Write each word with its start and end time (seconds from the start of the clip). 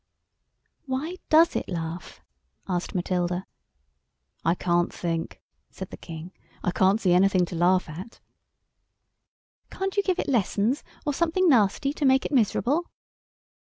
"Why 0.87 1.17
does 1.29 1.55
it 1.55 1.69
laugh?" 1.69 2.21
asked 2.67 2.95
Matilda. 2.95 3.45
"I 4.43 4.55
can't 4.55 4.91
think," 4.91 5.39
said 5.69 5.91
the 5.91 5.97
King; 5.97 6.31
"I 6.63 6.71
can't 6.71 6.99
see 6.99 7.13
anything 7.13 7.45
to 7.45 7.55
laugh 7.55 7.87
at." 7.87 8.19
"Can't 9.69 9.95
you 9.97 10.01
give 10.01 10.17
it 10.17 10.27
lessons, 10.27 10.83
or 11.05 11.13
something 11.13 11.47
nasty 11.47 11.93
to 11.93 12.03
make 12.03 12.25
it 12.25 12.31
miserable?" 12.31 12.89